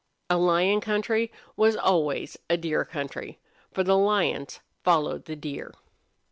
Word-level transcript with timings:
A 0.31 0.37
lion 0.39 0.81
country 0.81 1.31
was 1.55 1.75
always 1.75 2.35
a 2.49 2.57
deer 2.57 2.83
country, 2.83 3.37
for 3.71 3.83
the 3.83 3.95
lions 3.99 4.59
followed 4.83 5.25
the 5.25 5.35
deer. 5.35 5.75